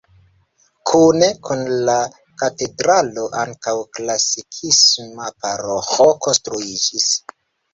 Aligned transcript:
Kune 0.91 1.27
kun 1.49 1.61
la 1.89 1.97
katedralo 2.43 3.27
ankaŭ 3.43 3.75
klasikisma 3.99 5.31
paroĥo 5.45 6.09
konstruiĝis. 6.27 7.11